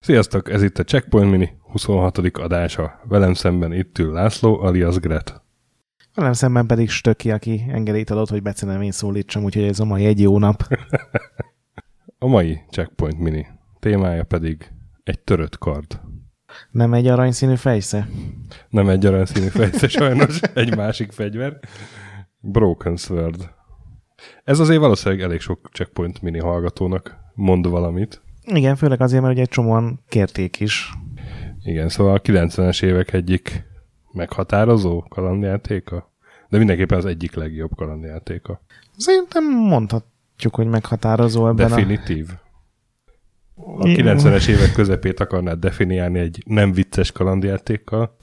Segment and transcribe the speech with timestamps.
[0.00, 2.18] Sziasztok, ez itt a Checkpoint Mini 26.
[2.18, 3.00] adása.
[3.04, 5.42] Velem szemben itt ül László, alias Gret.
[6.14, 10.04] Velem szemben pedig Stöki, aki engedélyt adott, hogy becenem én szólítsam, úgyhogy ez a mai
[10.04, 10.62] egy jó nap.
[12.18, 13.46] a mai Checkpoint Mini
[13.78, 14.70] témája pedig
[15.02, 16.00] egy törött kard.
[16.70, 18.08] Nem egy aranyszínű fejsze?
[18.68, 20.40] Nem egy aranyszínű fejsze, sajnos.
[20.40, 21.58] egy másik fegyver.
[22.40, 23.50] Broken Sword.
[24.44, 28.22] Ez azért valószínűleg elég sok Checkpoint Mini hallgatónak mond valamit.
[28.44, 30.92] Igen, főleg azért, mert ugye egy csomóan kérték is.
[31.62, 33.64] Igen, szóval a 90-es évek egyik
[34.12, 36.12] meghatározó kalandjátéka,
[36.48, 38.60] de mindenképpen az egyik legjobb kalandjátéka.
[38.96, 42.28] Szerintem mondhatjuk, hogy meghatározó ebben Definitív.
[42.30, 42.47] A,
[43.78, 48.16] a 90-es évek közepét akarnád definiálni egy nem vicces kalandjátékkal,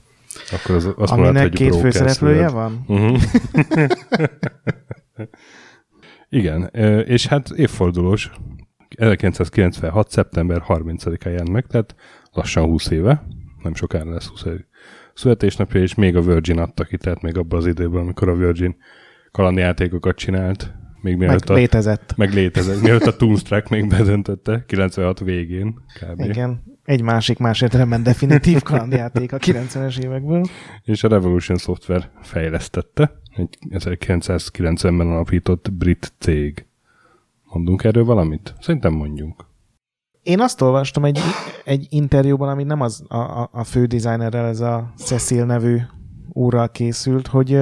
[0.52, 2.84] akkor az, azt Aminek mondod, hogy két főszereplője van?
[2.86, 3.22] Uh-huh.
[6.28, 6.62] Igen,
[7.04, 8.30] és hát évfordulós
[8.96, 10.10] 1996.
[10.10, 11.94] szeptember 30-án jelent meg, tehát
[12.32, 13.26] lassan 20 éve,
[13.62, 14.64] nem sokára lesz 20 év
[15.14, 18.76] születésnapja, és még a Virgin adta ki, tehát még abban az időben, amikor a Virgin
[19.32, 22.12] kalandjátékokat csinált, még mielőtt meg a, létezett.
[22.16, 26.20] Meg létezett, mielőtt a Toonstruck még bedöntötte, 96 végén kb.
[26.20, 30.44] Igen, egy másik más értelemben definitív kalandjáték a 90-es évekből.
[30.82, 36.66] És a Revolution Software fejlesztette, egy 1990-ben alapított brit cég.
[37.44, 38.54] Mondunk erről valamit?
[38.60, 39.44] Szerintem mondjunk.
[40.22, 41.18] Én azt olvastam egy,
[41.64, 45.78] egy interjúban, ami nem az a, a, a fő designerrel, ez a Cecil nevű
[46.32, 47.58] úrral készült, hogy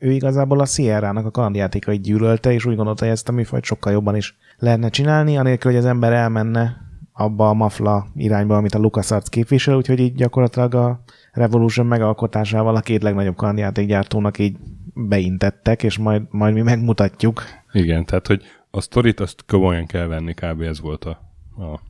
[0.00, 3.92] ő igazából a Sierra-nak a kalandjátékait gyűlölte, és úgy gondolta, hogy ezt a műfajt sokkal
[3.92, 6.76] jobban is lehetne csinálni, anélkül, hogy az ember elmenne
[7.12, 12.80] abba a mafla irányba, amit a LucasArts képvisel, úgyhogy így gyakorlatilag a Revolution megalkotásával a
[12.80, 14.56] két legnagyobb kalandjátékgyártónak így
[14.94, 17.42] beintettek, és majd, majd mi megmutatjuk.
[17.72, 20.60] Igen, tehát hogy a sztorit azt komolyan kell venni, kb.
[20.60, 21.10] ez volt a,
[21.56, 21.80] a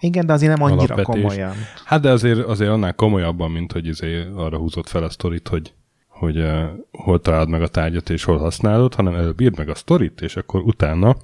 [0.00, 1.22] igen, de azért nem annyira alapvetés.
[1.22, 1.52] komolyan.
[1.84, 5.72] Hát de azért, azért annál komolyabban, mint hogy azért arra húzott fel a sztorit, hogy,
[6.20, 9.74] hogy uh, hol találod meg a tárgyat és hol használod, hanem előbb írd meg a
[9.74, 11.16] sztorit, és akkor utána,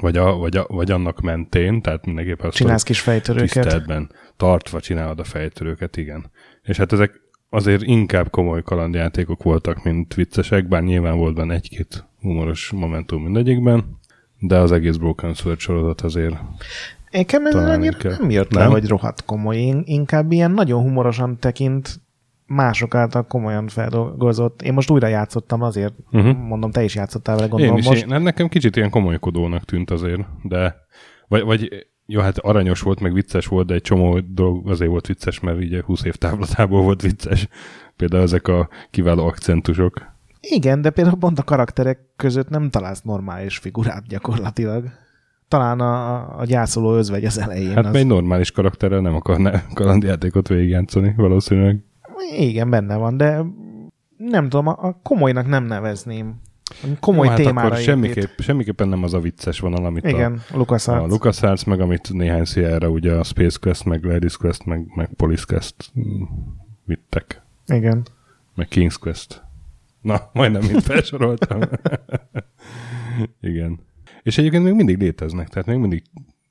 [0.00, 3.50] vagy, a, vagy, a, vagy annak mentén, tehát mindenképpen a Csinálsz kis fejtörőket.
[3.50, 6.30] Tiszteletben tartva csinálod a fejtörőket, igen.
[6.62, 12.04] És hát ezek azért inkább komoly kalandjátékok voltak, mint viccesek, bár nyilván volt benne egy-két
[12.20, 13.98] humoros momentum mindegyikben,
[14.38, 16.36] de az egész Broken Sword sorozat azért
[17.10, 19.56] Nekem ez annyira nem jött le, hogy rohadt komoly.
[19.56, 22.00] Én inkább ilyen nagyon humorosan tekint
[22.46, 24.62] mások által komolyan feldolgozott.
[24.62, 26.36] Én most újra játszottam azért, uh-huh.
[26.36, 28.06] mondom, te is játszottál vele, gondolom én is, most.
[28.06, 30.76] Én, nekem kicsit ilyen komolykodónak tűnt azért, de
[31.28, 35.06] vagy, vagy jó, hát aranyos volt, meg vicces volt, de egy csomó dolog azért volt
[35.06, 37.48] vicces, mert ugye 20 év távlatából volt vicces.
[37.96, 40.14] Például ezek a kiváló akcentusok.
[40.40, 44.84] Igen, de például pont a karakterek között nem találsz normális figurát gyakorlatilag.
[45.48, 47.74] Talán a, a gyászoló özvegy az elején.
[47.74, 47.94] Hát az...
[47.94, 51.84] egy normális karakterrel nem akarná kalandjátékot végigjátszani valószínűleg.
[52.38, 53.44] Igen, benne van, de
[54.16, 56.40] nem tudom, a komolynak nem nevezném.
[57.00, 60.56] Komoly Jó, hát témára akkor semmiképp, semmiképpen nem az a vicces vonal, amit Igen, a,
[60.56, 61.02] LucasArts.
[61.02, 65.10] a LucasArts, meg amit néhány Sierra, ugye a Space Quest, meg Ladies Quest, meg, meg
[65.16, 65.92] Police Quest
[66.84, 67.42] vittek.
[67.66, 68.06] Igen.
[68.54, 69.42] Meg King's Quest.
[70.00, 71.60] Na, majdnem mind felsoroltam.
[73.40, 73.78] Igen.
[74.22, 76.02] És egyébként még mindig léteznek, tehát még mindig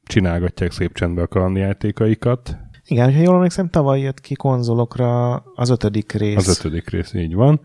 [0.04, 2.58] csinálgatják szép csendbe a kalandjátékaikat.
[2.88, 6.47] Igen, ha jól emlékszem, tavaly jött ki konzolokra az ötödik rész.
[6.47, 7.62] Az ötödik rész, így van.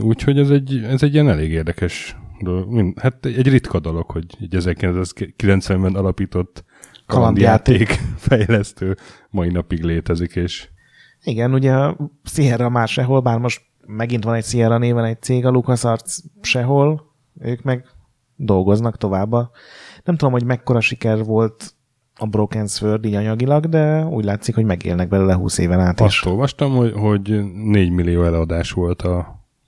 [0.00, 2.92] Úgyhogy ez egy, ez egy ilyen elég érdekes dolog.
[3.00, 6.64] Hát egy ritka dolog, hogy egy 1990-ben alapított
[7.06, 7.88] kalandjáték
[8.28, 8.96] fejlesztő
[9.30, 10.68] mai napig létezik, és
[11.22, 15.46] igen, ugye a Sierra már sehol, bár most megint van egy Sierra néven egy cég,
[15.46, 17.86] a LucasArts sehol, ők meg
[18.36, 19.30] dolgoznak tovább.
[20.04, 21.72] Nem tudom, hogy mekkora siker volt
[22.18, 26.12] a Broken Sword így anyagilag, de úgy látszik, hogy megélnek belőle 20 éven át Azt
[26.12, 26.24] is.
[26.24, 29.18] olvastam, hogy, hogy 4 millió eladás volt a,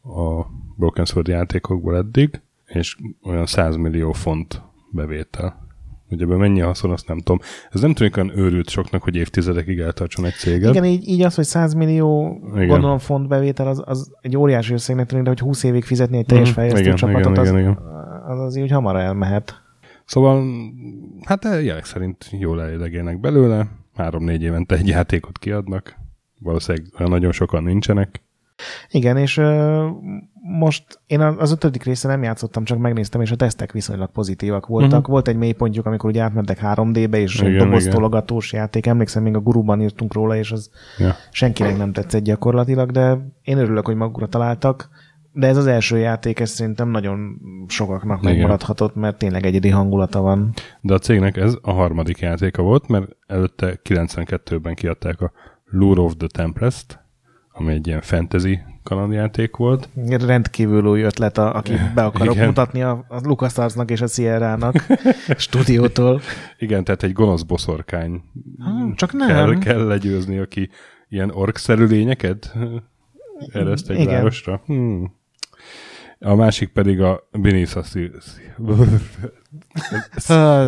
[0.02, 5.68] a Broken Sword játékokból eddig, és olyan 100 millió font bevétel.
[6.08, 7.40] Hogy ebben mennyi haszon, azt nem tudom.
[7.70, 10.70] Ez nem tűnik olyan őrült soknak, hogy évtizedekig eltartson egy céget.
[10.70, 12.66] Igen, így, így az, hogy 100 millió igen.
[12.66, 16.26] gondolom font bevétel, az, az egy óriási összegnek tűnik, de hogy 20 évig fizetni egy
[16.26, 17.78] teljes mm, fejlesztő csapatot, igen, az, igen, igen.
[18.26, 19.62] az, az így hamar elmehet.
[20.10, 20.44] Szóval,
[21.24, 23.66] hát jelek szerint jól elélegélnek belőle,
[23.96, 25.96] három-négy évente egy játékot kiadnak,
[26.38, 28.22] valószínűleg nagyon sokan nincsenek.
[28.90, 29.86] Igen, és ö,
[30.58, 34.98] most én az ötödik része nem játszottam, csak megnéztem, és a tesztek viszonylag pozitívak voltak.
[34.98, 35.12] Uh-huh.
[35.12, 38.86] Volt egy mélypontjuk, amikor ugye átmentek 3D-be, és igen, doboztologatós játék.
[38.86, 41.14] Emlékszem, még a guruban írtunk róla, és az ja.
[41.30, 44.88] senkinek nem tetszett gyakorlatilag, de én örülök, hogy magukra találtak.
[45.32, 48.32] De ez az első játék, ez szerintem nagyon sokaknak Igen.
[48.32, 50.52] megmaradhatott, mert tényleg egyedi hangulata van.
[50.80, 55.32] De a cégnek ez a harmadik játéka volt, mert előtte 92-ben kiadták a
[55.64, 56.98] Lure of the Tempest,
[57.52, 59.88] ami egy ilyen fantasy kalandjáték volt.
[60.06, 62.46] Rendkívül új ötlet, a, aki be akarok Igen.
[62.46, 64.86] mutatni a, a LucasArtsnak és a Sierra-nak
[65.36, 66.20] stúdiótól.
[66.58, 68.22] Igen, tehát egy gonosz boszorkány
[68.58, 69.28] ha, csak nem.
[69.28, 70.68] Kell, kell legyőzni, aki
[71.08, 72.54] ilyen orkszerű lényeket
[73.52, 74.14] ereszt egy Igen.
[74.14, 74.62] városra.
[74.66, 75.18] Hmm.
[76.22, 77.82] A másik pedig a Beneath a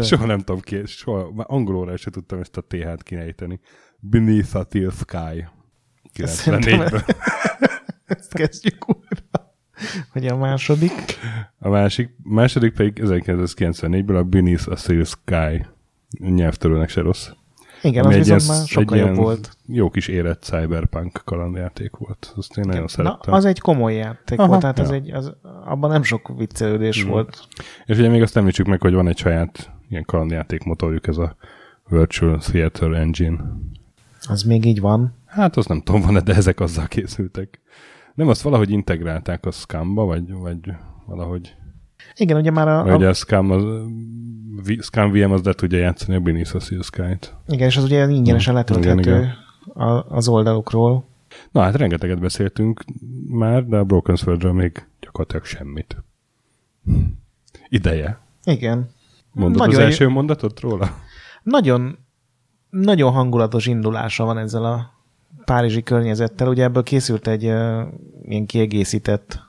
[0.02, 3.60] Soha nem tudom ki, soha, már angolóra sem tudtam ezt a TH-t kinejteni.
[3.98, 5.46] Beneath a Steel Sky.
[6.14, 7.16] 94-ből.
[8.04, 9.54] Ezt kezdjük újra.
[10.12, 10.92] Hogy a második?
[11.58, 15.66] A másik, második pedig 1994-ből a Beneath a Steel Sky.
[16.18, 17.28] Nyelvtörőnek se rossz.
[17.82, 19.56] Igen, az viszont már sokkal jobb volt.
[19.66, 22.32] Jó kis érett cyberpunk kalandjáték volt.
[22.36, 23.30] Azt én nagyon szerettem.
[23.30, 24.84] Na, az egy komoly játék Aha, volt, tehát ja.
[24.84, 25.32] az egy, az,
[25.64, 27.08] abban nem sok viccelődés mm.
[27.08, 27.48] volt.
[27.86, 31.36] És ugye még azt említsük meg, hogy van egy saját ilyen kalandjáték motorjuk, ez a
[31.88, 33.38] Virtual Theater Engine.
[34.28, 35.14] Az még így van?
[35.26, 37.60] Hát azt nem tudom, van de ezek azzal készültek.
[38.14, 40.72] Nem, azt valahogy integrálták a Scamba, vagy, vagy
[41.06, 41.54] valahogy...
[42.16, 42.94] Igen, ugye már a...
[42.94, 43.64] Ugye a Scam, az,
[44.80, 47.34] Scam VM az le tudja játszani a Beneath a Sky-t.
[47.48, 49.34] Igen, és az ugye ingyenesen letölthető
[50.08, 51.04] az oldalukról.
[51.50, 52.84] Na hát rengeteget beszéltünk
[53.28, 55.96] már, de a Broken sword még gyakorlatilag semmit.
[57.68, 58.18] Ideje.
[58.44, 58.90] Igen.
[59.32, 60.90] Mondod nagyon az első mondatot róla?
[61.42, 61.98] Nagyon,
[62.70, 64.92] nagyon hangulatos indulása van ezzel a
[65.44, 66.48] párizsi környezettel.
[66.48, 67.82] Ugye ebből készült egy uh,
[68.22, 69.40] ilyen kiegészített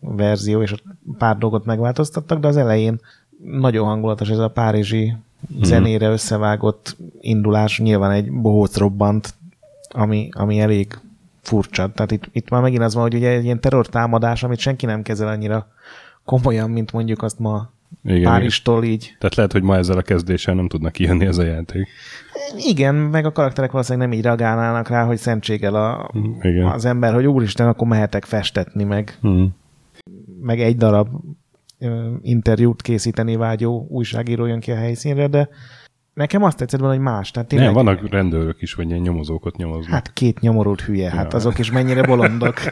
[0.00, 0.74] verzió, és
[1.18, 3.00] pár dolgot megváltoztattak, de az elején
[3.44, 5.14] nagyon hangulatos ez a párizsi
[5.48, 5.62] hmm.
[5.62, 9.34] zenére összevágott indulás, nyilván egy bohóc robbant,
[9.88, 10.98] ami, ami elég
[11.42, 11.92] furcsa.
[11.92, 15.02] Tehát itt, itt már megint az van, hogy ugye egy ilyen terrortámadás, amit senki nem
[15.02, 15.66] kezel annyira
[16.24, 17.70] komolyan, mint mondjuk azt ma
[18.04, 19.16] igen, Párizstól így.
[19.18, 21.88] Tehát lehet, hogy ma ezzel a kezdéssel nem tudnak kijönni ez a játék.
[22.56, 26.10] Igen, meg a karakterek valószínűleg nem így reagálnának rá, hogy szentségel a,
[26.42, 26.66] Igen.
[26.66, 29.18] az ember, hogy úristen, akkor mehetek festetni meg.
[29.26, 29.44] Mm.
[30.40, 31.08] Meg egy darab
[32.22, 35.48] interjút készíteni vágyó újságíró jön ki a helyszínre, de
[36.14, 37.30] nekem azt tetszett volna, hogy más.
[37.30, 37.74] Tehát tényleg...
[37.74, 39.94] Nem, vannak rendőrök is, vagy ilyen nyomozókat nyomoznak.
[39.94, 41.20] Hát két nyomorult hülye, hát ja.
[41.20, 42.54] hát azok is mennyire bolondok.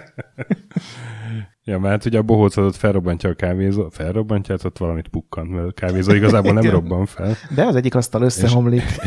[1.68, 5.66] Ja, mert ugye a bohóc ott felrobbantja a kávézó, felrobbantja, hát ott valamit pukkant, mert
[5.66, 7.34] a kávézó igazából nem robban fel.
[7.54, 8.82] De az egyik asztal összehomlik.
[8.82, 9.04] És,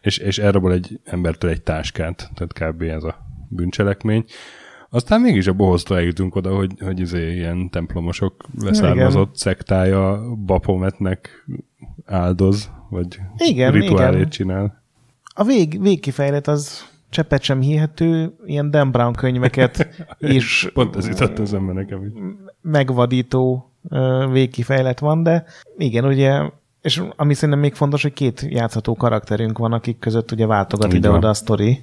[0.00, 2.82] és, és elrobol egy embertől egy táskát, tehát kb.
[2.82, 3.16] ez a
[3.48, 4.24] bűncselekmény.
[4.94, 9.34] Aztán mégis a bohóztól eljutunk oda, hogy, hogy izé ilyen templomosok leszármazott igen.
[9.34, 11.46] szektája Bapometnek
[12.04, 14.30] áldoz, vagy igen, rituálét igen.
[14.30, 14.82] csinál.
[15.34, 21.38] A vég, végkifejlet az cseppet sem hihető, ilyen Dan Brown könyveket is Pont ez jutott
[21.38, 22.12] az ember nekem is.
[22.60, 23.70] megvadító
[24.32, 25.44] végkifejlet van, de
[25.76, 26.50] igen, ugye
[26.82, 31.28] és ami szerintem még fontos, hogy két játszható karakterünk van, akik között ugye váltogat ide-oda
[31.28, 31.82] a sztori.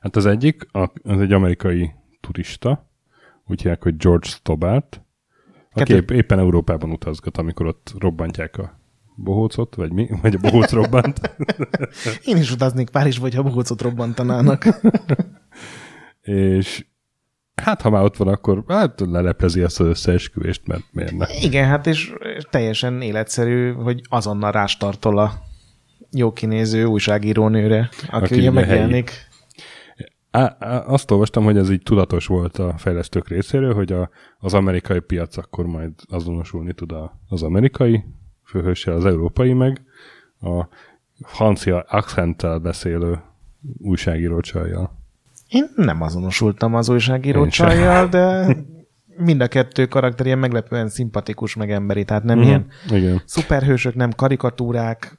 [0.00, 0.66] Hát az egyik,
[1.02, 2.88] az egy amerikai turista,
[3.46, 5.02] úgy hívják, hogy George Stobart,
[5.72, 6.14] aki Kettő...
[6.14, 8.80] éppen Európában utazgat, amikor ott robbantják a
[9.14, 10.08] bohócot, vagy mi?
[10.22, 11.36] Vagy a bohóc robbant.
[12.24, 14.64] Én is utaznék Párizsba, hogyha bohócot robbantanának.
[16.20, 16.84] és
[17.54, 21.26] hát ha már ott van, akkor hát leleplezi azt az összeesküvést, mert miért ne?
[21.40, 22.12] Igen, hát és
[22.50, 25.32] teljesen életszerű, hogy azonnal rástartol a
[26.10, 29.28] jó kinéző újságírónőre, aki, aki ugye megjelenik.
[30.30, 30.56] Á,
[30.86, 35.36] azt olvastam, hogy ez így tudatos volt a fejlesztők részéről, hogy a, az amerikai piac
[35.36, 36.94] akkor majd azonosulni tud
[37.28, 38.04] az amerikai
[38.44, 39.82] főhőssel, az európai meg
[40.40, 40.66] a
[41.22, 43.22] francia accenttel beszélő
[43.78, 44.98] újságíró csajjal.
[45.48, 48.56] Én nem azonosultam az újságíró csajjal, de
[49.16, 52.52] mind a kettő karakter ilyen meglepően szimpatikus, meg emberi, tehát nem uh-huh.
[52.52, 52.66] ilyen
[53.02, 53.22] Igen.
[53.24, 55.18] szuperhősök, nem karikatúrák.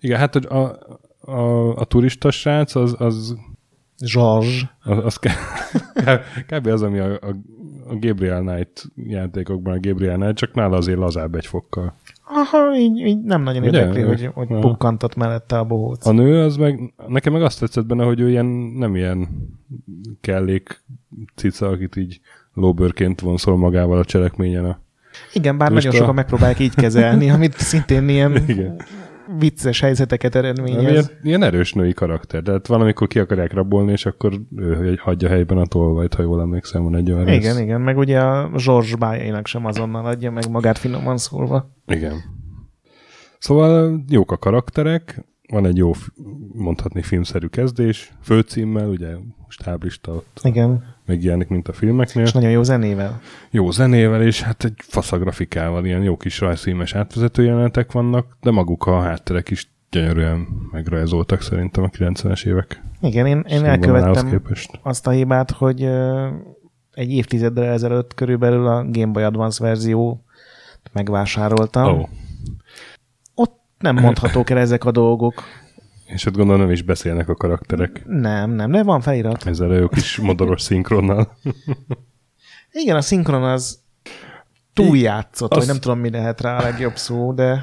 [0.00, 0.78] Igen, hát a,
[1.20, 3.36] a, a turista srác az, az
[4.04, 4.64] Zsazs.
[4.82, 5.18] Az, az
[6.50, 6.66] kb.
[6.66, 7.36] az, ami a, a,
[7.88, 11.94] a Gabriel Knight játékokban a Gabriel Knight, csak nála azért lazább egy fokkal.
[12.24, 13.78] Aha, így, így nem nagyon Ugye?
[13.78, 16.06] érdekli, hogy, hogy pukkantott mellette a bohóc.
[16.06, 19.28] A nő, az meg, nekem meg azt tetszett benne, hogy ő ilyen, nem ilyen
[20.20, 20.82] kellék
[21.34, 22.20] cica, akit így
[22.54, 24.80] lóbőrként vonszol magával a cselekményen a
[25.32, 28.80] igen, bár nagyon sokan megpróbálják így kezelni, amit szintén ilyen Igen.
[29.38, 30.90] Vicces helyzeteket eredményez.
[30.90, 35.28] Ilyen, ilyen erős női karakter, de hát valamikor ki akarják rabolni, és akkor ő hagyja
[35.28, 37.62] helyben a tolvajt, ha jól emlékszem, van egy olyan Igen, rész.
[37.62, 41.70] igen, meg ugye a Zsors bájainak sem azonnal adja meg magát finoman szólva.
[41.86, 42.16] Igen.
[43.38, 45.92] Szóval jók a karakterek, van egy jó,
[46.52, 49.14] mondhatni filmszerű kezdés, főcímmel, ugye
[49.48, 50.84] stáblista ott Igen.
[51.06, 52.24] megjelenik, mint a filmeknél.
[52.24, 53.20] És nagyon jó zenével.
[53.50, 58.86] Jó zenével, és hát egy faszagrafikával, ilyen jó kis rajzfilmes átvezető jelenetek vannak, de maguk
[58.86, 62.82] a hátterek is gyönyörűen megrajzoltak szerintem a 90-es évek.
[63.00, 64.42] Igen, én, én elkövettem
[64.82, 65.82] azt a hibát, hogy
[66.92, 70.24] egy évtizeddel ezelőtt körülbelül a Game Boy Advance verzió
[70.92, 72.00] megvásároltam.
[72.00, 72.08] Oh
[73.80, 75.42] nem mondhatók el ezek a dolgok.
[76.06, 78.02] És ott gondolom nem is beszélnek a karakterek.
[78.06, 79.46] Nem, nem, de van felirat.
[79.46, 81.36] Ezzel a jó kis modoros szinkronnal.
[82.72, 83.82] Igen, a szinkron az
[84.72, 87.62] túljátszott, vagy nem tudom, mi lehet rá a legjobb szó, de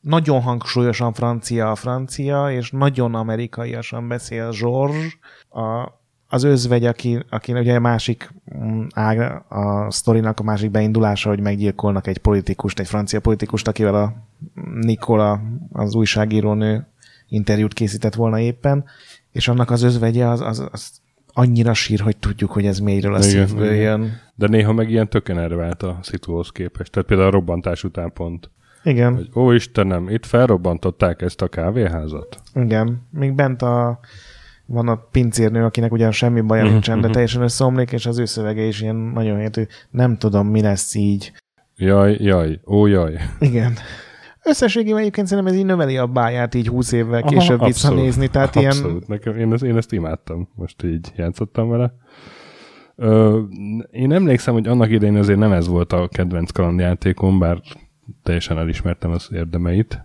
[0.00, 5.06] nagyon hangsúlyosan francia a francia, és nagyon amerikaiasan beszél George.
[5.50, 5.92] A,
[6.34, 11.40] az özvegy, aki, aki ugye a másik mm, ág, a sztorinak a másik beindulása, hogy
[11.40, 14.12] meggyilkolnak egy politikust, egy francia politikust, akivel a
[14.80, 15.40] Nikola,
[15.72, 16.86] az újságírónő
[17.28, 18.84] interjút készített volna éppen,
[19.32, 20.90] és annak az özvegye az, az, az
[21.32, 24.20] annyira sír, hogy tudjuk, hogy ez mélyről a igen, szívből jön.
[24.34, 26.92] De néha meg ilyen töken vált a szituhoz képest.
[26.92, 28.50] Tehát például a robbantás után pont.
[28.82, 29.14] Igen.
[29.14, 32.40] Hogy, ó Istenem, itt felrobbantották ezt a kávéházat?
[32.54, 33.06] Igen.
[33.10, 34.00] Még bent a
[34.66, 37.12] van a pincérnő, akinek ugyan semmi baja uh-huh, nincsen, de mhm.
[37.12, 39.68] teljesen összeomlik, és az ő szövege is ilyen nagyon értő.
[39.90, 41.32] Nem tudom, mi lesz így.
[41.76, 43.20] Jaj, jaj, ó jaj.
[43.38, 43.72] Igen.
[44.46, 48.28] Összességében egyébként szerintem ez így növeli a báját így húsz évvel később Aha, visszanézni.
[48.28, 48.90] Tehát abszolút.
[48.90, 49.02] ilyen...
[49.06, 50.48] Nekem, én, ezt, én ezt imádtam.
[50.54, 51.94] Most így játszottam vele.
[52.96, 53.40] Ö,
[53.90, 57.60] én emlékszem, hogy annak idején azért nem ez volt a kedvenc kalandjátékom, bár
[58.22, 60.04] teljesen elismertem az érdemeit.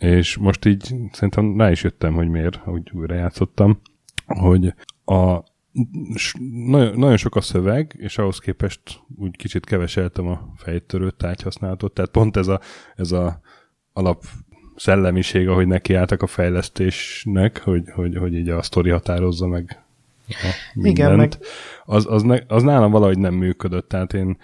[0.00, 3.80] És most így szerintem rá is jöttem, hogy miért, hogy újra játszottam,
[4.26, 5.44] hogy a
[6.66, 8.80] nagyon, nagyon sok a szöveg, és ahhoz képest
[9.16, 12.60] úgy kicsit keveseltem a fejtörő tárgyhasználatot, tehát pont ez a,
[12.96, 13.40] ez a
[13.92, 14.24] alap
[14.76, 19.82] szellemiség, ahogy nekiálltak a fejlesztésnek, hogy, hogy, hogy így a sztori határozza meg
[20.74, 21.38] Igen, meg...
[21.84, 24.38] Az, az, ne, az nálam valahogy nem működött, tehát én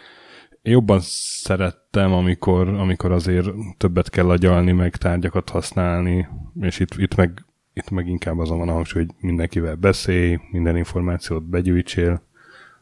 [0.71, 6.29] jobban szerettem, amikor, amikor azért többet kell agyalni, meg tárgyakat használni,
[6.61, 7.45] és itt, itt meg
[7.77, 12.23] itt meg inkább azon van a hangsúly, hogy mindenkivel beszélj, minden információt begyűjtsél,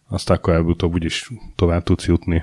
[0.08, 2.42] azt akkor előbb-utóbb úgyis tovább tudsz jutni.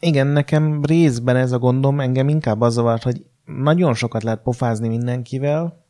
[0.00, 4.88] Igen, nekem részben ez a gondom, engem inkább az zavart, hogy nagyon sokat lehet pofázni
[4.88, 5.84] mindenkivel,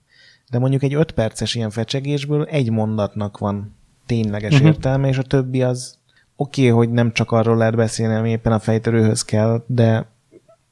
[0.50, 3.74] de mondjuk egy öt perces ilyen fecsegésből egy mondatnak van
[4.06, 4.68] tényleges uh-huh.
[4.68, 5.98] értelme, és a többi az
[6.40, 10.06] oké, okay, hogy nem csak arról lehet beszélni, ami éppen a fejtörőhöz kell, de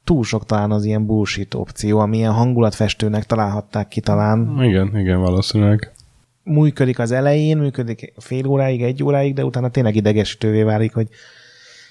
[0.04, 4.62] túl sok talán az ilyen bullshit opció, ami ilyen hangulatfestőnek találhatták ki talán.
[4.62, 5.92] Igen, igen, valószínűleg.
[6.42, 11.08] Működik az elején, működik fél óráig, egy óráig, de utána tényleg idegesítővé válik, hogy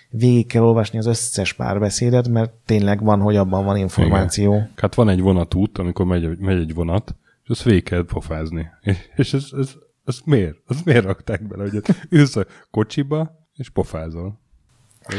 [0.10, 4.54] végig kell olvasni az összes párbeszédet, mert tényleg van, hogy abban van információ.
[4.54, 4.72] Igen.
[4.76, 8.68] Hát van egy vonatút, amikor megy, megy egy vonat, és azt végig kell pofázni.
[9.16, 9.72] És ez, ez,
[10.06, 10.58] ez miért?
[10.68, 14.40] Ez miért rakták bele, hogy ülsz a kocsiba, és pofázol.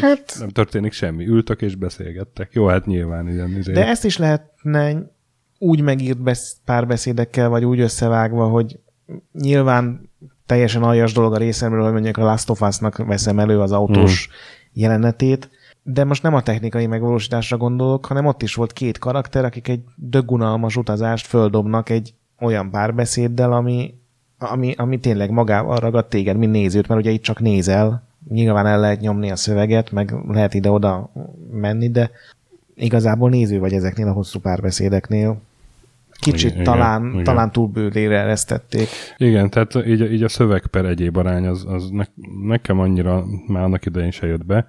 [0.00, 0.36] Hát...
[0.38, 1.26] Nem történik semmi.
[1.26, 2.52] Ültek és beszélgettek.
[2.52, 3.56] Jó, hát nyilván ilyen.
[3.56, 3.72] Izé.
[3.72, 5.10] De ezt is lehetne
[5.58, 8.78] úgy megírt besz- párbeszédekkel, vagy úgy összevágva, hogy
[9.32, 10.10] nyilván
[10.46, 14.28] teljesen aljas dolog a részemről, hogy mondjuk a Last of Us-nak veszem elő az autós
[14.28, 14.32] mm.
[14.72, 15.50] jelenetét,
[15.82, 19.80] de most nem a technikai megvalósításra gondolok, hanem ott is volt két karakter, akik egy
[19.96, 23.94] dögunalmas utazást földobnak egy olyan párbeszéddel, ami,
[24.38, 28.80] ami, ami tényleg magával ragad téged, mint nézőt, mert ugye itt csak nézel, nyilván el
[28.80, 31.12] lehet nyomni a szöveget, meg lehet ide-oda
[31.50, 32.10] menni, de
[32.74, 35.40] igazából néző vagy ezeknél a hosszú párbeszédeknél.
[36.20, 37.24] Kicsit igen, talán, igen.
[37.24, 38.88] talán túl bőlére eresztették.
[39.16, 42.04] Igen, tehát így, így a szöveg per egyéb arány az, az ne,
[42.42, 44.66] nekem annyira már annak idején se jött be,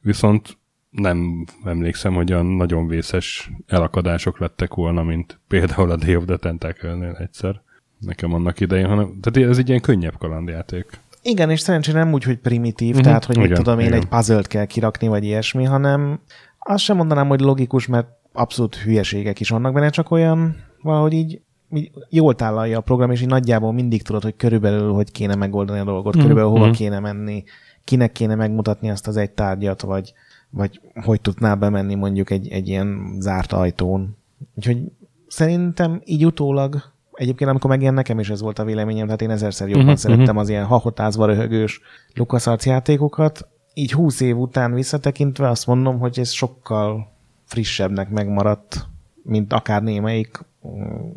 [0.00, 0.58] viszont
[0.90, 6.36] nem emlékszem, hogy olyan nagyon vészes elakadások lettek volna, mint például a Day of the
[6.36, 7.60] Tentacle-nél egyszer.
[7.98, 10.86] Nekem annak idején, hanem, tehát ez egy ilyen könnyebb kalandjáték.
[11.22, 13.04] Igen, és szerencsére nem úgy, hogy primitív, uh-huh.
[13.04, 13.98] tehát hogy igen, mit tudom én, igen.
[13.98, 16.20] egy puzzle kell kirakni, vagy ilyesmi, hanem
[16.58, 21.40] azt sem mondanám, hogy logikus, mert abszolút hülyeségek is vannak benne, csak olyan valahogy így,
[21.70, 25.78] így jól tálalja a program, és így nagyjából mindig tudod, hogy körülbelül hogy kéne megoldani
[25.78, 26.20] a dolgot, uh-huh.
[26.20, 26.76] körülbelül hova uh-huh.
[26.76, 27.44] kéne menni,
[27.84, 30.12] kinek kéne megmutatni azt az egy tárgyat, vagy,
[30.50, 34.16] vagy hogy tudnál bemenni mondjuk egy, egy ilyen zárt ajtón.
[34.54, 34.78] Úgyhogy
[35.26, 36.82] szerintem így utólag
[37.18, 40.24] Egyébként amikor megjelen nekem is ez volt a véleményem, tehát én ezerszer jobban uh-huh, szerettem
[40.24, 40.40] uh-huh.
[40.40, 41.80] az ilyen hahotázva röhögős
[42.14, 43.48] LucasArts játékokat.
[43.74, 47.12] Így húsz év után visszatekintve azt mondom, hogy ez sokkal
[47.44, 48.86] frissebbnek megmaradt,
[49.22, 50.44] mint akár némelyik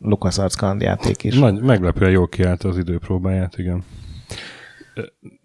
[0.02, 1.40] LucasArts kalandjáték is.
[1.40, 3.84] Nagy, meglepően jól kiállt az időpróbáját, igen.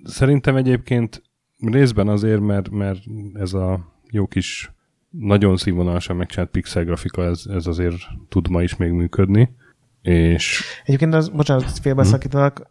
[0.05, 1.23] Szerintem egyébként
[1.61, 3.01] részben azért, mert, mert
[3.35, 4.71] ez a jó kis,
[5.11, 7.97] nagyon színvonalasan megcsinált pixel grafika, ez, ez azért
[8.29, 9.55] tud ma is még működni.
[10.07, 10.65] És...
[10.85, 12.71] Egyébként az, bocsánat, félbeszakítanak,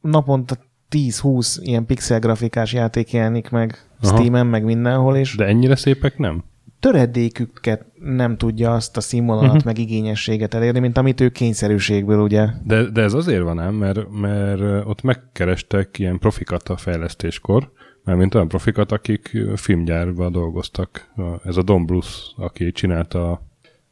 [0.00, 0.56] naponta
[0.90, 4.16] 10-20 ilyen pixel grafikás játék jelenik meg Aha.
[4.16, 5.36] Steam-en, meg mindenhol, és...
[5.36, 6.44] De ennyire szépek nem?
[6.80, 9.64] töredéküket nem tudja azt a színvonalat, uh-huh.
[9.64, 12.46] meg igényességet elérni, mint amit ő kényszerűségből, ugye.
[12.64, 17.72] De, de ez azért van ám, mert, mert ott megkerestek ilyen profikat a fejlesztéskor,
[18.04, 21.12] mert mint olyan profikat, akik filmgyárban dolgoztak.
[21.44, 23.47] Ez a Don Bruce, aki csinálta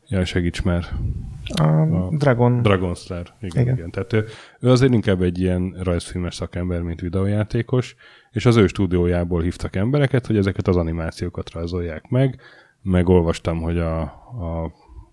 [0.08, 0.84] Ja, segíts már.
[1.54, 2.62] A, a Dragon.
[2.62, 3.26] Dragon Star.
[3.40, 3.76] Igen, igen.
[3.76, 3.90] igen.
[3.90, 4.24] Tehát ő,
[4.60, 7.96] ő azért inkább egy ilyen rajzfilmes szakember, mint videójátékos,
[8.30, 12.40] és az ő stúdiójából hívtak embereket, hogy ezeket az animációkat rajzolják meg,
[12.82, 14.72] megolvastam, hogy a, a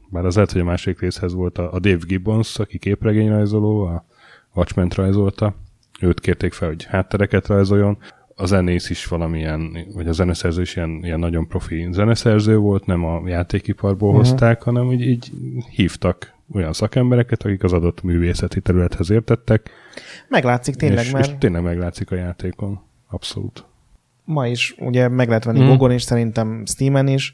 [0.09, 4.05] már az lehet, hogy a másik részhez volt a, a Dave Gibbons, aki képregényrajzoló, a
[4.53, 5.55] watchmen rajzolta.
[6.01, 7.97] Őt kérték fel, hogy háttereket rajzoljon.
[8.35, 13.05] A zenész is valamilyen, vagy a zeneszerző is ilyen, ilyen nagyon profi zeneszerző volt, nem
[13.05, 14.23] a játékiparból uh-huh.
[14.23, 15.31] hozták, hanem így, így
[15.69, 19.69] hívtak olyan szakembereket, akik az adott művészeti területhez értettek.
[20.27, 21.27] Meglátszik tényleg, és, mert...
[21.27, 22.81] És tényleg meglátszik a játékon.
[23.09, 23.65] Abszolút.
[24.25, 25.73] Ma is ugye meg lehet venni uh-huh.
[25.73, 27.33] Gogon, és szerintem Steamen is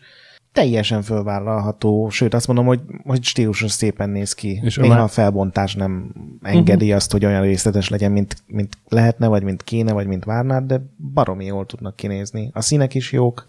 [0.52, 4.60] teljesen fölvállalható, sőt azt mondom, hogy, hogy stíluson szépen néz ki.
[4.64, 6.96] És Néha a felbontás nem engedi uh-huh.
[6.96, 10.82] azt, hogy olyan részletes legyen, mint, mint lehetne, vagy mint kéne, vagy mint várnád, de
[11.14, 12.50] baromi jól tudnak kinézni.
[12.54, 13.48] A színek is jók.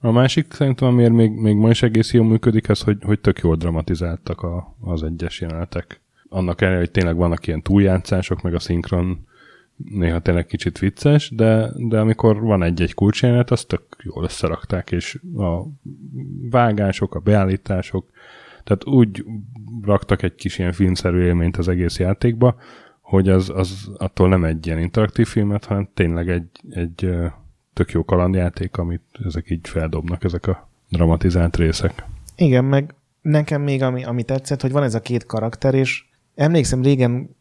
[0.00, 3.38] A másik szerintem, amiért még, még ma is egész jól működik, az, hogy, hogy tök
[3.38, 6.00] jól dramatizáltak a, az egyes jelenetek.
[6.28, 9.26] Annak ellenére, hogy tényleg vannak ilyen túljátszások, meg a szinkron
[9.76, 15.20] néha tényleg kicsit vicces, de, de amikor van egy-egy kulcsjelenet, azt tök jól összerakták, és
[15.36, 15.62] a
[16.50, 18.10] vágások, a beállítások,
[18.64, 19.24] tehát úgy
[19.82, 22.56] raktak egy kis ilyen filmszerű élményt az egész játékba,
[23.00, 27.08] hogy az, az attól nem egy ilyen interaktív filmet, hanem tényleg egy, egy
[27.72, 32.04] tök jó kalandjáték, amit ezek így feldobnak, ezek a dramatizált részek.
[32.36, 36.82] Igen, meg nekem még ami, ami tetszett, hogy van ez a két karakter, és emlékszem
[36.82, 37.36] régen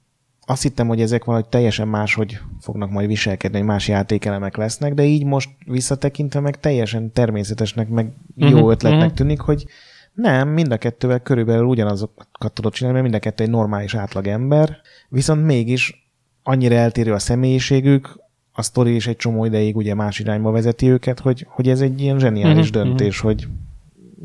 [0.45, 5.03] azt hittem, hogy ezek valahogy teljesen máshogy fognak majd viselkedni, hogy más játékelemek lesznek, de
[5.03, 9.15] így most visszatekintve meg teljesen természetesnek, meg jó uh-huh, ötletnek uh-huh.
[9.15, 9.65] tűnik, hogy
[10.13, 14.27] nem, mind a kettővel körülbelül ugyanazokat tudod csinálni, mert mind a kettő egy normális átlag
[14.27, 14.77] ember,
[15.09, 16.09] viszont mégis
[16.43, 18.19] annyira eltérő a személyiségük,
[18.53, 22.01] a sztori is egy csomó ideig ugye más irányba vezeti őket, hogy, hogy ez egy
[22.01, 23.31] ilyen zseniális uh-huh, döntés, uh-huh.
[23.31, 23.47] hogy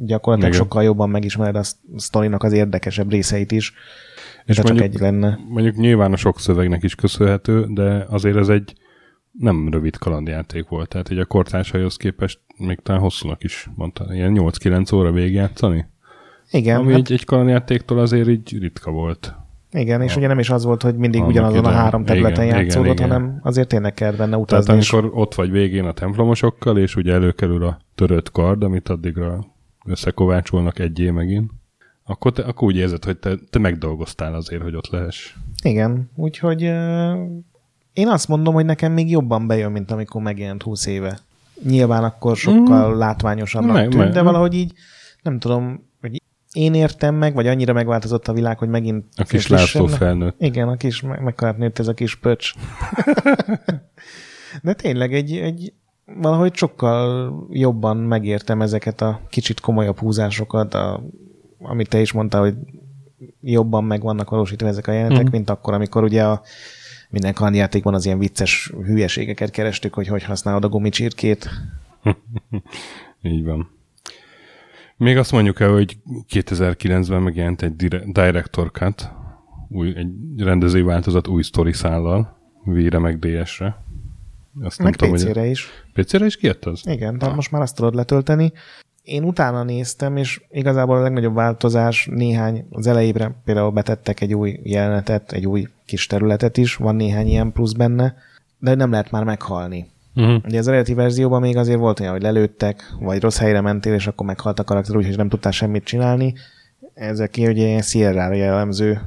[0.05, 0.65] gyakorlatilag Igen.
[0.65, 1.63] sokkal jobban megismered a
[1.97, 3.75] sztorinak az érdekesebb részeit is,
[4.47, 5.39] és mondjuk, csak egy lenne.
[5.49, 8.73] Mondjuk nyilván a sok szövegnek is köszönhető, de azért ez egy
[9.33, 10.89] nem rövid kalandjáték volt.
[10.89, 14.15] Tehát egy a kortársaihoz képest még talán hosszúnak is mondta.
[14.15, 15.87] Ilyen 8-9 óra végigjátszani?
[16.51, 16.79] Igen.
[16.79, 17.01] Ami hát...
[17.01, 19.35] egy, egy kalandjátéktól azért így ritka volt.
[19.71, 22.45] Igen, és a, ugye nem is az volt, hogy mindig Annak ugyanazon a három területen
[22.45, 23.11] igen, játszódott, igen, igen.
[23.11, 24.65] hanem azért tényleg kellett benne utazni.
[24.67, 29.47] Tehát amikor ott vagy végén a templomosokkal, és ugye előkerül a törött kard, amit addigra
[29.87, 31.51] összekovácsolnak egyé megint,
[32.07, 35.35] akkor, te, akkor úgy érzed, hogy te, te megdolgoztál azért, hogy ott lehess.
[35.63, 36.63] Igen, úgyhogy
[37.93, 41.19] én azt mondom, hogy nekem még jobban bejön, mint amikor megjelent 20 éve.
[41.63, 42.99] Nyilván akkor sokkal mm.
[42.99, 44.73] látványosabbnak meg, tűnt, meg, de valahogy így,
[45.23, 49.05] nem tudom, hogy én értem meg, vagy annyira megváltozott a világ, hogy megint...
[49.17, 50.43] A kis látszó felnőtt.
[50.43, 52.53] Igen, a kis, meg, mekkora nőtt ez a kis pöcs.
[54.63, 55.73] de tényleg egy, egy
[56.05, 61.03] valahogy sokkal jobban megértem ezeket a kicsit komolyabb húzásokat, a
[61.59, 62.55] amit te is mondtál, hogy
[63.41, 65.31] jobban meg vannak valósítva ezek a jelenetek, mm.
[65.31, 66.43] mint akkor, amikor ugye a
[67.11, 71.49] minden kalandjátékban az ilyen vicces hülyeségeket kerestük, hogy hogy használod a gumicsirkét.
[73.23, 73.71] Így van.
[74.97, 75.97] Még azt mondjuk el, hogy
[76.33, 77.75] 2009-ben megjelent egy
[78.13, 79.11] Director Cut,
[79.69, 83.85] új, egy rendezői változat új sztori szállal, V-re meg DS-re.
[84.63, 85.69] Azt meg PC-re is.
[85.93, 86.81] PC-re is kijött az?
[86.85, 87.35] Igen, tehát ah.
[87.35, 88.53] most már azt tudod letölteni
[89.07, 94.61] én utána néztem, és igazából a legnagyobb változás néhány, az elejére például betettek egy új
[94.63, 98.15] jelenetet, egy új kis területet is, van néhány ilyen plusz benne,
[98.59, 99.87] de nem lehet már meghalni.
[100.15, 100.45] Uh-huh.
[100.45, 104.07] Ugye az eredeti verzióban még azért volt olyan, hogy lelőttek, vagy rossz helyre mentél, és
[104.07, 106.35] akkor meghalt a karakter, úgyhogy nem tudtál semmit csinálni.
[106.95, 109.01] Ezek ugye ilyen Sierra-ra jellemző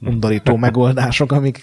[0.00, 1.60] undorító megoldások, amik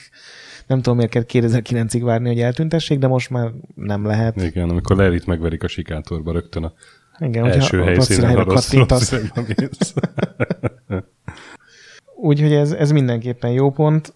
[0.68, 4.42] nem tudom, miért kell 2009-ig várni, hogy eltüntessék, de most már nem lehet.
[4.42, 6.74] Igen, amikor Lerit megverik a sikátorba rögtön a
[7.24, 9.14] igen, első helyszínen a rossz, rossz
[12.16, 14.14] Úgyhogy ez, ez mindenképpen jó pont.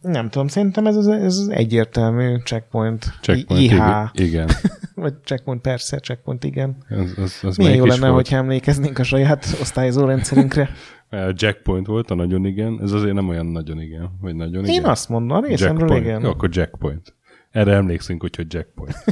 [0.00, 3.04] Nem tudom, szerintem ez az, ez az egyértelmű checkpoint.
[3.20, 3.80] Checkpoint, IH.
[4.12, 4.48] igen.
[4.94, 6.76] Vagy checkpoint, persze, checkpoint, igen.
[6.88, 10.68] Ez, ez, ez Milyen jó lenne, hogyha emlékeznénk a saját osztályozó rendszerünkre.
[11.10, 14.74] A Jackpoint volt a nagyon igen, ez azért nem olyan nagyon igen, vagy nagyon igen.
[14.74, 16.22] Én azt mondom, részemről igen.
[16.22, 17.15] Jó, akkor Jackpoint.
[17.56, 19.04] Erre emlékszünk, úgy, hogy Jackpoint.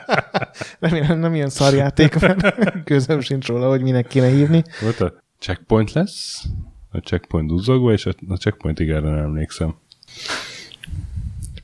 [0.80, 2.36] Remélem nem ilyen szarjáték van.
[2.84, 4.62] Közöm sincs róla, hogy minek kéne hívni.
[4.80, 6.44] Volt a Checkpoint lesz,
[6.90, 9.74] a Checkpoint duzzogva, és a, a Checkpoint igen, nem emlékszem.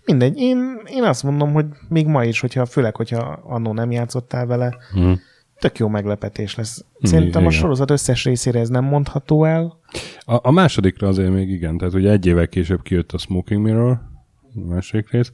[0.05, 4.47] Mindegy, én, én azt mondom, hogy még ma is, hogyha, főleg, hogyha annó nem játszottál
[4.47, 5.13] vele, Hm.
[5.59, 6.85] tök jó meglepetés lesz.
[7.03, 7.59] Szerintem a igen.
[7.61, 9.79] sorozat összes részére ez nem mondható el.
[10.21, 14.01] A, a másodikra azért még igen, tehát ugye egy évvel később kijött a Smoking Mirror,
[14.55, 15.33] a második rész,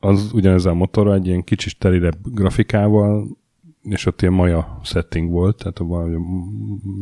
[0.00, 3.26] az ugyanezzel a motorral, egy ilyen kicsit terire grafikával,
[3.82, 6.16] és ott ilyen maja setting volt, tehát valami,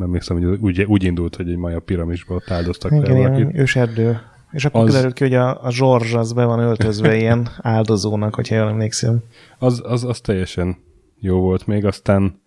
[0.00, 3.36] emlékszem, hogy úgy, úgy indult, hogy egy maja piramisba ott áldoztak Igen, valakit.
[3.36, 4.20] ilyen őserdő.
[4.52, 4.86] És akkor az...
[4.86, 9.22] kiderült ki, hogy a, a Zsorzs az be van öltözve ilyen áldozónak, hogyha jól emlékszem.
[9.58, 10.76] Az, az, az teljesen
[11.20, 12.40] jó volt még, aztán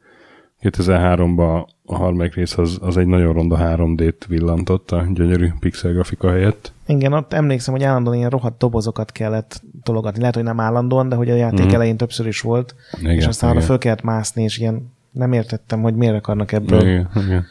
[0.62, 6.30] 2003-ban a harmadik rész az, az egy nagyon ronda 3D-t villantott a gyönyörű pixel grafika
[6.30, 6.74] helyett.
[6.86, 10.20] Igen, ott emlékszem, hogy állandóan ilyen rohadt dobozokat kellett tologatni.
[10.20, 11.68] Lehet, hogy nem állandóan, de hogy a játék Mhm.
[11.70, 11.74] mm.
[11.74, 12.76] elején többször is volt.
[13.00, 13.70] Igen, és aztán arra igen.
[13.70, 17.46] föl kellett mászni, és ilyen nem értettem, hogy miért akarnak ebből Igen, igen.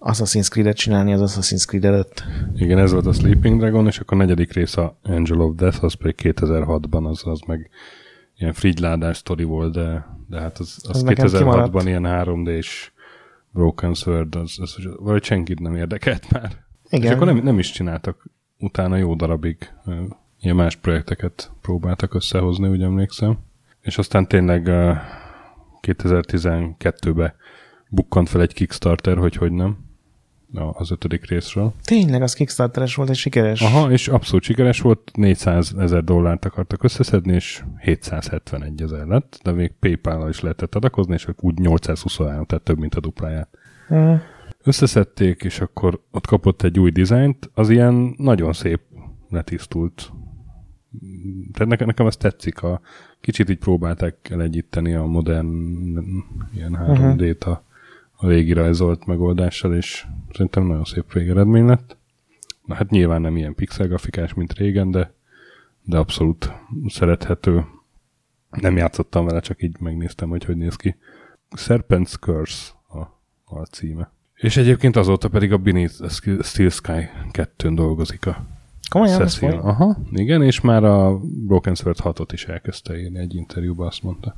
[0.00, 2.24] Assassin's Creed-et csinálni az Assassin's Creed előtt.
[2.54, 5.84] Igen, ez volt a Sleeping Dragon, és akkor a negyedik rész a Angel of Death,
[5.84, 7.70] az pedig 2006-ban, az, az meg
[8.38, 11.84] ilyen frigyládás sztori volt, de, de hát az, az Az nekem 2006-ban kimaradt.
[11.86, 12.90] ilyen 3D-s
[13.50, 16.52] Broken Sword, az, az, az valahogy senkit nem érdekelt már.
[16.88, 17.04] Igen.
[17.06, 19.56] És akkor nem, nem is csináltak utána jó darabig
[20.40, 23.38] ilyen más projekteket próbáltak összehozni, úgy emlékszem.
[23.80, 24.92] És aztán tényleg ö,
[25.82, 27.34] 2012-ben
[27.88, 29.76] bukkant fel egy Kickstarter, hogy hogy nem,
[30.72, 31.72] az ötödik részről.
[31.84, 33.60] Tényleg, az Kickstarteres volt, és sikeres.
[33.60, 39.52] Aha, és abszolút sikeres volt, 400 ezer dollárt akartak összeszedni, és 771 ezer lett, de
[39.52, 43.48] még PayPal-nal is lehetett adakozni, és úgy 823, tehát több, mint a dupláját.
[43.94, 44.14] Mm.
[44.62, 48.80] Összeszedték, és akkor ott kapott egy új dizájnt, az ilyen nagyon szép
[49.30, 50.12] letisztult.
[51.52, 52.80] Tehát nekem, nekem ez tetszik, a
[53.20, 55.48] kicsit így próbálták elegyíteni a modern
[56.54, 57.64] ilyen 3D-t a,
[58.16, 61.96] a régi rajzolt megoldással, és szerintem nagyon szép végeredmény lett.
[62.64, 65.12] Na hát nyilván nem ilyen pixel grafikás, mint régen, de,
[65.82, 66.52] de abszolút
[66.86, 67.64] szerethető.
[68.50, 70.96] Nem játszottam vele, csak így megnéztem, hogy hogy néz ki.
[71.50, 72.98] Serpent's Curse a,
[73.44, 74.10] a címe.
[74.34, 76.10] És egyébként azóta pedig a Beneath
[76.42, 78.55] Steel Sky 2-n dolgozik a
[78.90, 79.60] Komolyan, Cecil.
[79.62, 84.36] Aha, igen, és már a Broken Sword 6-ot is elkezdte írni egy interjúban, azt mondta.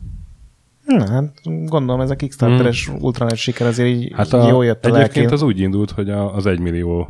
[0.86, 2.94] Na, hát gondolom ez a Kickstarteres mm.
[3.00, 5.32] ultranet siker azért így Hát a, a, jó jött a egyébként lelkén.
[5.32, 7.08] az úgy indult, hogy a, az 1 millió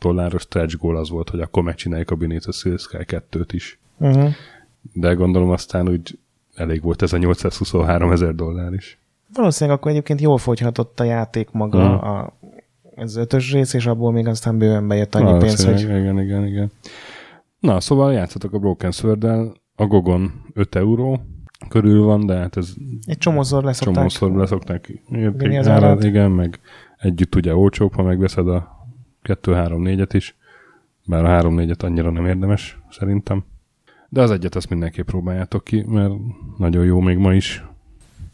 [0.00, 3.78] dolláros stretch goal az volt, hogy akkor megcsináljuk a Beneath Steel Sky 2-t is.
[3.98, 4.30] Uh-huh.
[4.92, 6.18] De gondolom aztán úgy
[6.54, 8.98] elég volt ez a 823 ezer dollár is.
[9.34, 12.04] Valószínűleg akkor egyébként jól fogyhatott a játék maga, Mhm.
[12.04, 12.32] a,
[12.94, 16.70] ez ötös rész, és abból még aztán bőven bejött annyi pénz, hogy Igen, igen, igen.
[17.58, 19.24] Na, szóval játszatok a Broken sword
[19.74, 21.20] a Gogon 5 euró
[21.68, 22.74] körül van, de hát ez
[23.06, 23.94] egy csomószor leszokták.
[23.94, 25.02] csomószor leszokták
[25.64, 26.04] árat.
[26.04, 26.60] igen, meg
[26.98, 28.86] együtt ugye olcsóbb, ha megveszed a
[29.24, 30.36] 2-3-4-et is,
[31.06, 33.44] bár a 3-4-et annyira nem érdemes, szerintem.
[34.08, 36.12] De az egyet azt mindenképp próbáljátok ki, mert
[36.58, 37.64] nagyon jó még ma is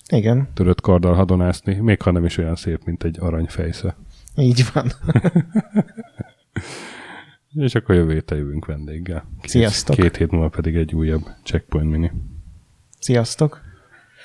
[0.08, 3.96] Igen, törött karddal hadonászni, még ha nem is olyan szép, mint egy aranyfejsze.
[4.38, 4.92] Így van.
[7.54, 9.28] És akkor jövő héten jövünk vendéggel.
[9.40, 9.96] Két, Sziasztok.
[9.96, 12.12] Két hét múlva pedig egy újabb Checkpoint Mini.
[12.98, 13.60] Sziasztok!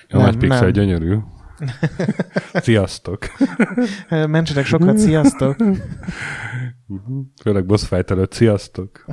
[0.10, 0.72] A Nem, pixel nem.
[0.72, 1.18] gyönyörű.
[2.54, 3.28] Sziasztok!
[4.10, 5.56] Mentsetek sokat, sziasztok!
[7.42, 9.06] Főleg boss fight előtt, sziasztok!